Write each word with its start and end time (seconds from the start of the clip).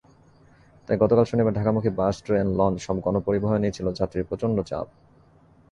তাই 0.87 0.97
গতকাল 0.97 1.25
শনিবার 1.25 1.53
ঢাকামুখী 1.53 1.91
বাস, 1.91 2.15
ট্রেন, 2.25 2.47
লঞ্চ—সব 2.59 2.95
গণপরিবহনেই 2.99 3.75
ছিল 3.77 3.87
যাত্রীর 3.99 4.27
প্রচণ্ড 4.29 4.57
চাপ। 4.61 4.87